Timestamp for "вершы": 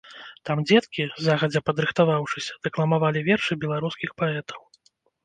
3.29-3.59